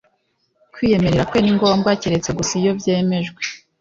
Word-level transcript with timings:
kwiyemerera 0.73 1.27
kwe 1.29 1.39
ni 1.41 1.51
ngombwa 1.55 1.97
keretse 2.01 2.29
gusa 2.37 2.53
iyo 2.61 2.71
byemejwe 2.79 3.41